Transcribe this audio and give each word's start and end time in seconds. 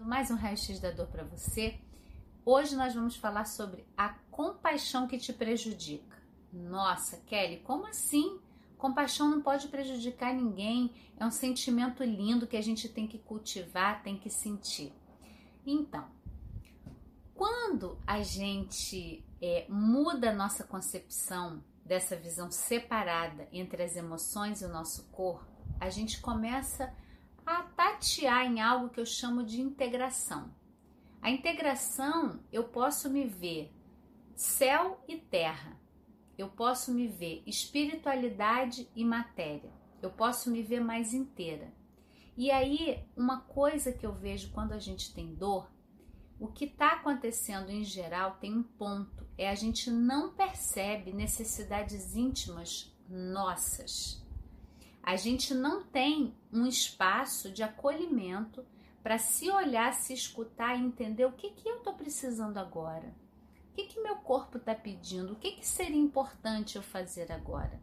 Mais 0.00 0.30
um 0.30 0.36
raio-x 0.36 0.78
da 0.80 0.90
dor 0.90 1.06
para 1.08 1.24
você. 1.24 1.78
Hoje 2.44 2.76
nós 2.76 2.94
vamos 2.94 3.16
falar 3.16 3.44
sobre 3.44 3.84
a 3.96 4.10
compaixão 4.30 5.06
que 5.06 5.18
te 5.18 5.32
prejudica. 5.32 6.16
Nossa, 6.52 7.16
Kelly, 7.26 7.58
como 7.58 7.86
assim? 7.86 8.38
Compaixão 8.76 9.28
não 9.28 9.42
pode 9.42 9.68
prejudicar 9.68 10.32
ninguém. 10.32 10.92
É 11.16 11.26
um 11.26 11.30
sentimento 11.30 12.02
lindo 12.04 12.46
que 12.46 12.56
a 12.56 12.62
gente 12.62 12.88
tem 12.88 13.06
que 13.06 13.18
cultivar, 13.18 14.02
tem 14.02 14.16
que 14.16 14.30
sentir. 14.30 14.92
Então, 15.66 16.08
quando 17.34 17.98
a 18.06 18.22
gente 18.22 19.24
é, 19.42 19.66
muda 19.68 20.30
a 20.30 20.34
nossa 20.34 20.64
concepção 20.64 21.62
dessa 21.84 22.16
visão 22.16 22.50
separada 22.50 23.48
entre 23.52 23.82
as 23.82 23.96
emoções 23.96 24.62
e 24.62 24.64
o 24.64 24.68
nosso 24.68 25.04
corpo, 25.10 25.46
a 25.80 25.90
gente 25.90 26.20
começa 26.20 26.84
a 26.84 27.07
tatear 27.98 28.46
em 28.46 28.60
algo 28.60 28.88
que 28.88 29.00
eu 29.00 29.06
chamo 29.06 29.42
de 29.42 29.60
integração. 29.60 30.54
A 31.20 31.30
integração, 31.30 32.40
eu 32.52 32.64
posso 32.64 33.10
me 33.10 33.26
ver 33.26 33.74
céu 34.36 35.02
e 35.08 35.16
terra. 35.16 35.76
Eu 36.36 36.48
posso 36.48 36.92
me 36.92 37.08
ver 37.08 37.42
espiritualidade 37.44 38.88
e 38.94 39.04
matéria. 39.04 39.72
Eu 40.00 40.10
posso 40.10 40.48
me 40.48 40.62
ver 40.62 40.80
mais 40.80 41.12
inteira. 41.12 41.72
E 42.36 42.52
aí, 42.52 43.04
uma 43.16 43.40
coisa 43.40 43.92
que 43.92 44.06
eu 44.06 44.12
vejo 44.12 44.52
quando 44.52 44.72
a 44.72 44.78
gente 44.78 45.12
tem 45.12 45.34
dor, 45.34 45.68
o 46.38 46.46
que 46.46 46.66
está 46.66 46.92
acontecendo 46.92 47.68
em 47.70 47.82
geral 47.82 48.36
tem 48.40 48.56
um 48.56 48.62
ponto: 48.62 49.26
é 49.36 49.50
a 49.50 49.56
gente 49.56 49.90
não 49.90 50.32
percebe 50.32 51.12
necessidades 51.12 52.14
íntimas 52.14 52.96
nossas. 53.08 54.24
A 55.08 55.16
gente 55.16 55.54
não 55.54 55.82
tem 55.82 56.34
um 56.52 56.66
espaço 56.66 57.50
de 57.50 57.62
acolhimento 57.62 58.62
para 59.02 59.16
se 59.16 59.48
olhar, 59.48 59.94
se 59.94 60.12
escutar 60.12 60.76
e 60.76 60.84
entender 60.84 61.24
o 61.24 61.32
que, 61.32 61.48
que 61.48 61.66
eu 61.66 61.78
estou 61.78 61.94
precisando 61.94 62.58
agora. 62.58 63.16
O 63.70 63.74
que, 63.74 63.84
que 63.84 64.02
meu 64.02 64.16
corpo 64.16 64.58
está 64.58 64.74
pedindo? 64.74 65.32
O 65.32 65.36
que, 65.36 65.52
que 65.52 65.66
seria 65.66 65.96
importante 65.96 66.76
eu 66.76 66.82
fazer 66.82 67.32
agora? 67.32 67.80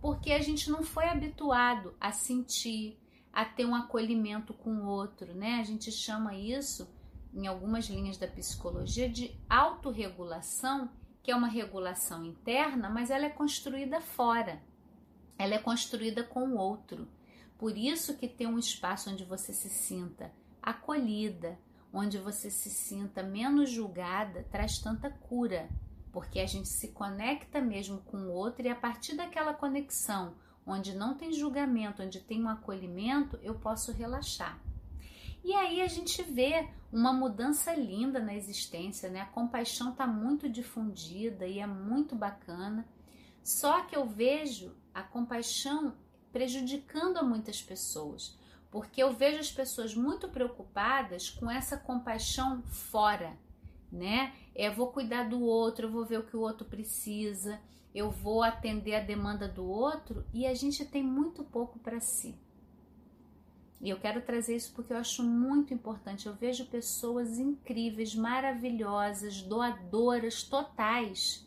Porque 0.00 0.32
a 0.32 0.40
gente 0.40 0.68
não 0.68 0.82
foi 0.82 1.04
habituado 1.04 1.94
a 2.00 2.10
sentir, 2.10 2.98
a 3.32 3.44
ter 3.44 3.64
um 3.64 3.76
acolhimento 3.76 4.52
com 4.52 4.70
o 4.70 4.88
outro, 4.88 5.32
né? 5.34 5.60
A 5.60 5.64
gente 5.64 5.92
chama 5.92 6.34
isso, 6.34 6.92
em 7.32 7.46
algumas 7.46 7.84
linhas 7.84 8.16
da 8.16 8.26
psicologia, 8.26 9.08
de 9.08 9.30
autorregulação, 9.48 10.90
que 11.22 11.30
é 11.30 11.36
uma 11.36 11.46
regulação 11.46 12.24
interna, 12.24 12.90
mas 12.90 13.08
ela 13.08 13.26
é 13.26 13.30
construída 13.30 14.00
fora. 14.00 14.60
Ela 15.38 15.54
é 15.54 15.58
construída 15.58 16.22
com 16.22 16.48
o 16.48 16.56
outro. 16.56 17.08
Por 17.58 17.76
isso 17.76 18.16
que 18.16 18.28
tem 18.28 18.46
um 18.46 18.58
espaço 18.58 19.10
onde 19.10 19.24
você 19.24 19.52
se 19.52 19.68
sinta 19.68 20.30
acolhida, 20.62 21.58
onde 21.92 22.18
você 22.18 22.50
se 22.50 22.68
sinta 22.68 23.22
menos 23.22 23.70
julgada, 23.70 24.44
traz 24.50 24.78
tanta 24.78 25.08
cura, 25.08 25.68
porque 26.12 26.40
a 26.40 26.46
gente 26.46 26.68
se 26.68 26.88
conecta 26.88 27.60
mesmo 27.60 27.98
com 28.00 28.16
o 28.18 28.32
outro 28.32 28.66
e 28.66 28.68
a 28.68 28.74
partir 28.74 29.14
daquela 29.14 29.54
conexão, 29.54 30.34
onde 30.66 30.94
não 30.94 31.14
tem 31.14 31.32
julgamento, 31.32 32.02
onde 32.02 32.20
tem 32.20 32.42
um 32.42 32.48
acolhimento, 32.48 33.38
eu 33.42 33.54
posso 33.54 33.92
relaxar. 33.92 34.60
E 35.44 35.54
aí 35.54 35.80
a 35.80 35.86
gente 35.86 36.22
vê 36.24 36.68
uma 36.92 37.12
mudança 37.12 37.72
linda 37.72 38.18
na 38.18 38.34
existência, 38.34 39.08
né? 39.08 39.20
A 39.20 39.26
compaixão 39.26 39.90
está 39.90 40.04
muito 40.04 40.48
difundida 40.48 41.46
e 41.46 41.60
é 41.60 41.66
muito 41.66 42.16
bacana. 42.16 42.84
Só 43.44 43.82
que 43.82 43.94
eu 43.94 44.04
vejo 44.04 44.74
a 44.96 45.02
compaixão 45.02 45.94
prejudicando 46.32 47.18
a 47.18 47.22
muitas 47.22 47.60
pessoas, 47.60 48.34
porque 48.70 49.02
eu 49.02 49.12
vejo 49.12 49.38
as 49.38 49.52
pessoas 49.52 49.94
muito 49.94 50.26
preocupadas 50.26 51.28
com 51.28 51.50
essa 51.50 51.76
compaixão 51.76 52.62
fora, 52.62 53.36
né? 53.92 54.32
Eu 54.54 54.72
vou 54.72 54.88
cuidar 54.88 55.28
do 55.28 55.42
outro, 55.42 55.86
eu 55.86 55.92
vou 55.92 56.06
ver 56.06 56.20
o 56.20 56.22
que 56.22 56.34
o 56.34 56.40
outro 56.40 56.66
precisa, 56.66 57.60
eu 57.94 58.10
vou 58.10 58.42
atender 58.42 58.94
a 58.94 59.04
demanda 59.04 59.46
do 59.46 59.66
outro 59.66 60.24
e 60.32 60.46
a 60.46 60.54
gente 60.54 60.82
tem 60.86 61.02
muito 61.02 61.44
pouco 61.44 61.78
para 61.78 62.00
si. 62.00 62.34
E 63.78 63.90
eu 63.90 64.00
quero 64.00 64.22
trazer 64.22 64.56
isso 64.56 64.72
porque 64.74 64.94
eu 64.94 64.96
acho 64.96 65.22
muito 65.22 65.74
importante. 65.74 66.26
Eu 66.26 66.34
vejo 66.34 66.64
pessoas 66.64 67.38
incríveis, 67.38 68.14
maravilhosas, 68.14 69.42
doadoras 69.42 70.42
totais, 70.42 71.45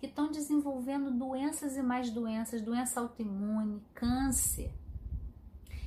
que 0.00 0.06
estão 0.06 0.30
desenvolvendo 0.30 1.10
doenças 1.10 1.76
e 1.76 1.82
mais 1.82 2.08
doenças, 2.08 2.62
doença 2.62 3.00
autoimune, 3.00 3.84
câncer. 3.94 4.74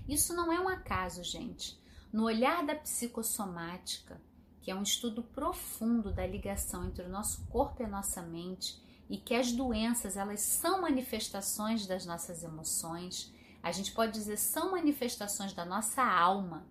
Isso 0.08 0.36
não 0.36 0.54
é 0.54 0.60
um 0.60 0.70
acaso, 0.70 1.24
gente. 1.24 1.82
No 2.12 2.26
olhar 2.26 2.64
da 2.64 2.76
psicossomática, 2.76 4.22
que 4.62 4.70
é 4.70 4.76
um 4.76 4.84
estudo 4.84 5.24
profundo 5.24 6.14
da 6.14 6.28
ligação 6.28 6.86
entre 6.86 7.04
o 7.04 7.10
nosso 7.10 7.44
corpo 7.48 7.82
e 7.82 7.86
a 7.86 7.90
nossa 7.90 8.22
mente, 8.22 8.80
e 9.10 9.18
que 9.18 9.34
as 9.34 9.52
doenças, 9.52 10.16
elas 10.16 10.42
são 10.42 10.82
manifestações 10.82 11.88
das 11.88 12.06
nossas 12.06 12.44
emoções, 12.44 13.34
a 13.64 13.72
gente 13.72 13.92
pode 13.94 14.12
dizer 14.12 14.38
são 14.38 14.72
manifestações 14.72 15.54
da 15.54 15.66
nossa 15.66 16.04
alma, 16.04 16.68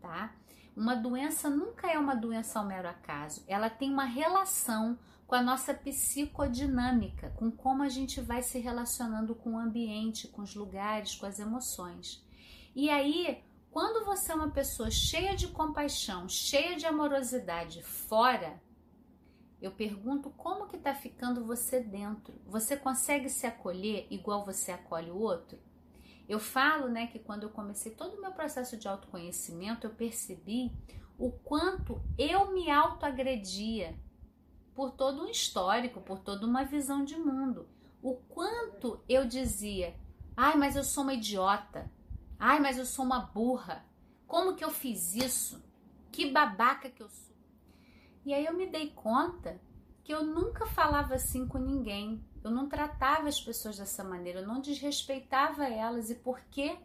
tá? 0.00 0.32
Uma 0.76 0.94
doença 0.94 1.50
nunca 1.50 1.90
é 1.90 1.98
uma 1.98 2.14
doença 2.14 2.58
ao 2.58 2.66
mero 2.66 2.88
acaso, 2.88 3.42
ela 3.48 3.68
tem 3.68 3.90
uma 3.90 4.04
relação 4.04 4.96
com 5.34 5.38
a 5.38 5.42
nossa 5.42 5.74
psicodinâmica, 5.74 7.30
com 7.30 7.50
como 7.50 7.82
a 7.82 7.88
gente 7.88 8.20
vai 8.20 8.40
se 8.40 8.60
relacionando 8.60 9.34
com 9.34 9.54
o 9.54 9.58
ambiente, 9.58 10.28
com 10.28 10.42
os 10.42 10.54
lugares, 10.54 11.16
com 11.16 11.26
as 11.26 11.40
emoções. 11.40 12.24
E 12.72 12.88
aí, 12.88 13.42
quando 13.68 14.06
você 14.06 14.30
é 14.30 14.34
uma 14.36 14.52
pessoa 14.52 14.92
cheia 14.92 15.34
de 15.34 15.48
compaixão, 15.48 16.28
cheia 16.28 16.76
de 16.76 16.86
amorosidade 16.86 17.82
fora, 17.82 18.62
eu 19.60 19.72
pergunto 19.72 20.30
como 20.30 20.68
que 20.68 20.78
tá 20.78 20.94
ficando 20.94 21.44
você 21.44 21.80
dentro. 21.80 22.40
Você 22.46 22.76
consegue 22.76 23.28
se 23.28 23.44
acolher 23.44 24.06
igual 24.10 24.44
você 24.44 24.70
acolhe 24.70 25.10
o 25.10 25.18
outro? 25.18 25.58
Eu 26.28 26.38
falo, 26.38 26.86
né, 26.86 27.08
que 27.08 27.18
quando 27.18 27.42
eu 27.42 27.50
comecei 27.50 27.90
todo 27.90 28.14
o 28.14 28.20
meu 28.20 28.30
processo 28.30 28.76
de 28.76 28.86
autoconhecimento, 28.86 29.84
eu 29.84 29.90
percebi 29.90 30.70
o 31.18 31.32
quanto 31.32 32.00
eu 32.16 32.52
me 32.52 32.70
autoagredia 32.70 33.98
por 34.74 34.90
todo 34.92 35.22
um 35.22 35.28
histórico, 35.28 36.00
por 36.00 36.18
toda 36.18 36.46
uma 36.46 36.64
visão 36.64 37.04
de 37.04 37.16
mundo. 37.16 37.68
O 38.02 38.14
quanto 38.14 39.00
eu 39.08 39.24
dizia: 39.26 39.94
"Ai, 40.36 40.56
mas 40.56 40.76
eu 40.76 40.84
sou 40.84 41.04
uma 41.04 41.14
idiota. 41.14 41.90
Ai, 42.38 42.60
mas 42.60 42.76
eu 42.78 42.84
sou 42.84 43.04
uma 43.04 43.20
burra. 43.20 43.84
Como 44.26 44.54
que 44.56 44.64
eu 44.64 44.70
fiz 44.70 45.14
isso? 45.14 45.62
Que 46.10 46.30
babaca 46.30 46.90
que 46.90 47.02
eu 47.02 47.08
sou. 47.08 47.34
E 48.24 48.32
aí 48.32 48.44
eu 48.46 48.54
me 48.54 48.66
dei 48.66 48.90
conta 48.90 49.60
que 50.02 50.12
eu 50.12 50.22
nunca 50.22 50.66
falava 50.66 51.14
assim 51.14 51.46
com 51.46 51.58
ninguém. 51.58 52.22
Eu 52.42 52.50
não 52.50 52.68
tratava 52.68 53.28
as 53.28 53.40
pessoas 53.40 53.78
dessa 53.78 54.04
maneira, 54.04 54.40
eu 54.40 54.46
não 54.46 54.60
desrespeitava 54.60 55.64
elas 55.64 56.10
e 56.10 56.14
por 56.14 56.40
que 56.50 56.76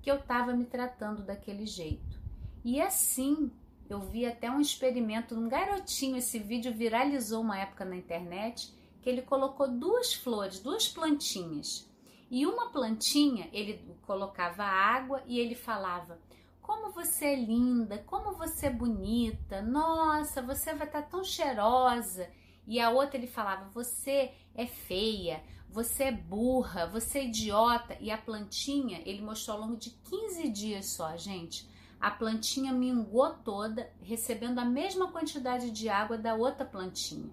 que 0.00 0.10
eu 0.10 0.16
estava 0.16 0.52
me 0.52 0.64
tratando 0.64 1.22
daquele 1.22 1.66
jeito. 1.66 2.20
E 2.64 2.80
assim, 2.80 3.50
eu 3.88 4.00
vi 4.00 4.26
até 4.26 4.50
um 4.50 4.60
experimento, 4.60 5.34
um 5.34 5.48
garotinho, 5.48 6.16
esse 6.16 6.38
vídeo 6.38 6.72
viralizou 6.72 7.40
uma 7.40 7.58
época 7.58 7.84
na 7.84 7.96
internet, 7.96 8.72
que 9.00 9.08
ele 9.08 9.22
colocou 9.22 9.68
duas 9.68 10.14
flores, 10.14 10.60
duas 10.60 10.88
plantinhas 10.88 11.88
e 12.30 12.46
uma 12.46 12.70
plantinha, 12.70 13.48
ele 13.52 13.80
colocava 14.02 14.62
água 14.62 15.22
e 15.26 15.38
ele 15.38 15.54
falava: 15.54 16.18
Como 16.60 16.90
você 16.92 17.26
é 17.26 17.36
linda, 17.36 17.98
como 18.06 18.34
você 18.34 18.66
é 18.66 18.70
bonita, 18.70 19.62
nossa, 19.62 20.42
você 20.42 20.74
vai 20.74 20.86
estar 20.86 21.02
tá 21.02 21.08
tão 21.08 21.24
cheirosa. 21.24 22.28
E 22.66 22.78
a 22.78 22.90
outra 22.90 23.16
ele 23.16 23.26
falava: 23.26 23.70
Você 23.70 24.32
é 24.54 24.66
feia, 24.66 25.42
você 25.70 26.04
é 26.04 26.12
burra, 26.12 26.86
você 26.86 27.20
é 27.20 27.24
idiota. 27.24 27.96
E 27.98 28.10
a 28.10 28.18
plantinha, 28.18 29.00
ele 29.06 29.22
mostrou 29.22 29.56
ao 29.56 29.62
longo 29.62 29.76
de 29.76 29.90
15 29.90 30.48
dias 30.50 30.86
só, 30.86 31.16
gente. 31.16 31.66
A 32.00 32.10
plantinha 32.10 32.72
mingou 32.72 33.30
toda, 33.30 33.90
recebendo 34.00 34.58
a 34.58 34.64
mesma 34.64 35.10
quantidade 35.10 35.70
de 35.70 35.88
água 35.88 36.16
da 36.16 36.34
outra 36.34 36.64
plantinha. 36.64 37.30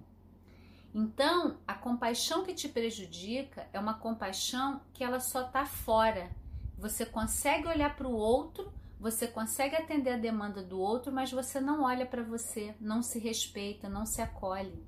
Então, 0.93 1.57
a 1.67 1.73
compaixão 1.73 2.43
que 2.43 2.53
te 2.53 2.69
prejudica 2.69 3.67
é 3.73 3.79
uma 3.79 3.95
compaixão 3.95 4.81
que 4.93 5.03
ela 5.03 5.19
só 5.19 5.41
está 5.45 5.65
fora. 5.65 6.31
Você 6.77 7.05
consegue 7.05 7.67
olhar 7.67 7.95
para 7.95 8.07
o 8.07 8.13
outro, 8.13 8.71
você 8.99 9.27
consegue 9.27 9.75
atender 9.75 10.13
a 10.13 10.17
demanda 10.17 10.63
do 10.63 10.79
outro, 10.79 11.11
mas 11.11 11.31
você 11.31 11.59
não 11.59 11.83
olha 11.83 12.05
para 12.05 12.23
você, 12.23 12.73
não 12.79 13.01
se 13.03 13.19
respeita, 13.19 13.89
não 13.89 14.05
se 14.05 14.21
acolhe. 14.21 14.83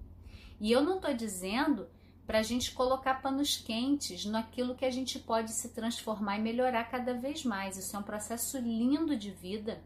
E 0.59 0.71
eu 0.71 0.81
não 0.81 0.95
estou 0.95 1.13
dizendo 1.13 1.87
para 2.27 2.39
a 2.39 2.43
gente 2.43 2.73
colocar 2.73 3.21
panos 3.21 3.55
quentes 3.55 4.25
naquilo 4.25 4.75
que 4.75 4.83
a 4.83 4.91
gente 4.91 5.17
pode 5.17 5.51
se 5.53 5.69
transformar 5.69 6.37
e 6.37 6.41
melhorar 6.41 6.83
cada 6.83 7.13
vez 7.13 7.45
mais. 7.45 7.77
Isso 7.77 7.95
é 7.95 7.99
um 7.99 8.03
processo 8.03 8.57
lindo 8.57 9.15
de 9.15 9.31
vida. 9.31 9.81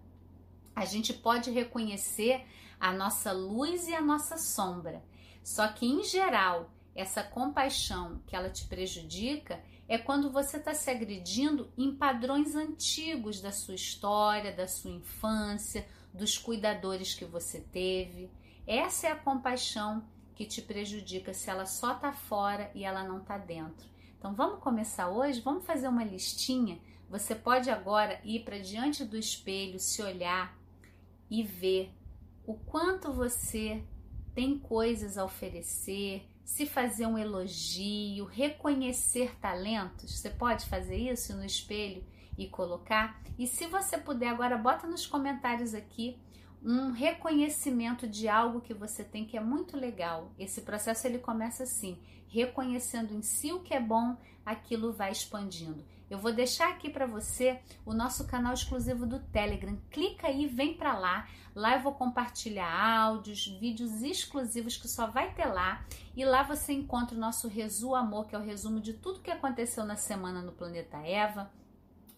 A 0.76 0.84
gente 0.84 1.14
pode 1.14 1.52
reconhecer 1.52 2.44
a 2.80 2.92
nossa 2.92 3.32
luz 3.32 3.88
e 3.88 3.94
a 3.94 4.02
nossa 4.02 4.38
sombra. 4.38 5.04
Só 5.44 5.68
que 5.68 5.86
em 5.86 6.04
geral, 6.04 6.72
essa 6.96 7.22
compaixão 7.22 8.20
que 8.26 8.36
ela 8.36 8.50
te 8.50 8.66
prejudica 8.66 9.64
é 9.88 10.00
quando 10.00 10.32
você 10.32 10.58
está 10.58 10.74
se 10.74 10.90
agredindo 10.90 11.72
em 11.78 11.94
padrões 11.94 12.56
antigos 12.56 13.40
da 13.40 13.52
sua 13.52 13.76
história, 13.76 14.52
da 14.52 14.68
sua 14.68 14.90
infância, 14.90 15.88
dos 16.12 16.40
cuidadores 16.40 17.14
que 17.14 17.26
você 17.26 17.60
teve. 17.60 18.32
Essa 18.66 19.08
é 19.08 19.12
a 19.12 19.16
compaixão 19.16 20.04
que 20.42 20.46
te 20.48 20.62
prejudica 20.64 21.36
se 21.36 21.52
ela 21.52 21.68
só 21.68 21.94
tá 21.94 22.12
fora 22.12 22.72
e 22.74 22.84
ela 22.84 23.04
não 23.04 23.20
tá 23.20 23.38
dentro. 23.38 23.88
Então 24.18 24.34
vamos 24.34 24.60
começar 24.60 25.08
hoje, 25.08 25.40
vamos 25.40 25.64
fazer 25.64 25.88
uma 25.88 26.04
listinha. 26.04 26.80
Você 27.08 27.36
pode 27.36 27.70
agora 27.70 28.20
ir 28.24 28.44
para 28.44 28.58
diante 28.58 29.06
do 29.06 29.16
espelho, 29.16 29.80
se 29.80 30.02
olhar 30.02 30.58
e 31.30 31.44
ver 31.44 31.94
o 32.44 32.56
quanto 32.56 33.14
você 33.14 33.84
tem 34.34 34.58
coisas 34.58 35.16
a 35.16 35.24
oferecer, 35.24 36.28
se 36.44 36.66
fazer 36.66 37.06
um 37.06 37.20
elogio, 37.20 38.26
reconhecer 38.26 39.38
talentos. 39.40 40.18
Você 40.18 40.32
pode 40.32 40.66
fazer 40.66 40.98
isso 40.98 41.36
no 41.36 41.46
espelho 41.46 42.04
e 42.36 42.48
colocar. 42.48 43.22
E 43.38 43.46
se 43.46 43.68
você 43.68 43.96
puder 43.96 44.30
agora 44.30 44.58
bota 44.58 44.88
nos 44.88 45.06
comentários 45.06 45.76
aqui 45.76 46.18
um 46.64 46.92
reconhecimento 46.92 48.08
de 48.08 48.28
algo 48.28 48.62
que 48.62 48.74
você 48.74 49.04
tem 49.04 49.26
que 49.26 49.36
é 49.36 49.42
muito 49.42 49.76
legal. 49.76 50.32
Esse 50.38 50.62
processo 50.62 51.08
ele 51.08 51.18
começa 51.18 51.64
assim, 51.64 51.98
reconhecendo 52.28 53.14
em 53.14 53.22
si 53.22 53.52
o 53.52 53.62
que 53.62 53.74
é 53.74 53.80
bom, 53.80 54.16
aquilo 54.46 54.94
vai 54.94 55.12
expandindo. 55.12 55.84
Eu 56.10 56.18
vou 56.18 56.34
deixar 56.34 56.70
aqui 56.70 56.90
para 56.90 57.06
você 57.06 57.60
o 57.86 57.94
nosso 57.94 58.28
canal 58.28 58.54
exclusivo 58.54 59.06
do 59.06 59.20
Telegram. 59.20 59.78
Clica 59.90 60.28
aí, 60.28 60.46
vem 60.46 60.74
para 60.74 60.98
lá. 60.98 61.28
Lá 61.56 61.76
eu 61.76 61.82
vou 61.82 61.94
compartilhar 61.94 62.70
áudios, 62.70 63.48
vídeos 63.60 64.02
exclusivos 64.02 64.76
que 64.76 64.90
só 64.90 65.08
vai 65.08 65.34
ter 65.34 65.46
lá. 65.46 65.86
E 66.16 66.26
lá 66.26 66.44
você 66.44 66.74
encontra 66.74 67.16
o 67.16 67.20
nosso 67.20 67.48
Resumo 67.48 67.96
Amor, 67.96 68.28
que 68.28 68.36
é 68.36 68.38
o 68.38 68.44
resumo 68.44 68.82
de 68.82 68.94
tudo 68.94 69.22
que 69.22 69.32
aconteceu 69.32 69.86
na 69.86 69.96
semana 69.96 70.42
no 70.42 70.52
planeta 70.52 70.98
Eva 70.98 71.50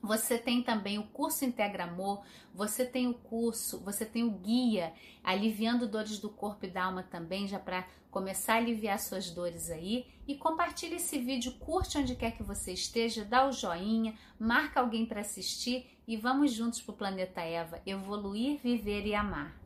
você 0.04 0.38
tem 0.38 0.62
também 0.62 1.00
o 1.00 1.04
curso 1.04 1.46
Integra 1.46 1.86
Amor, 1.86 2.26
você 2.54 2.86
tem 2.86 3.08
o 3.08 3.14
curso, 3.14 3.80
você 3.80 4.06
tem 4.06 4.22
o 4.24 4.32
guia 4.32 4.94
Aliviando 5.24 5.88
Dores 5.88 6.20
do 6.20 6.30
Corpo 6.30 6.66
e 6.66 6.70
da 6.70 6.84
Alma 6.84 7.04
também, 7.04 7.48
já 7.48 7.58
para 7.58 7.88
começar 8.12 8.56
a 8.56 8.58
aliviar 8.58 9.00
suas 9.00 9.32
dores 9.32 9.72
aí. 9.72 10.06
E 10.28 10.36
compartilhe 10.36 10.96
esse 10.96 11.18
vídeo, 11.18 11.54
curte 11.54 11.98
onde 11.98 12.16
quer 12.16 12.32
que 12.32 12.44
você 12.44 12.74
esteja, 12.74 13.24
dá 13.24 13.48
o 13.48 13.54
joinha, 13.54 14.14
marca 14.38 14.82
alguém 14.82 15.06
para 15.06 15.22
assistir 15.22 15.98
e 16.06 16.18
vamos 16.18 16.52
juntos 16.52 16.82
para 16.82 16.94
o 16.94 16.98
planeta 16.98 17.40
Eva, 17.40 17.82
evoluir, 17.86 18.60
viver 18.62 19.08
e 19.08 19.16
amar. 19.16 19.63